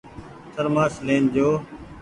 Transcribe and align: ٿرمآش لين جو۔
ٿرمآش 0.53 0.93
لين 1.07 1.23
جو۔ 1.33 1.47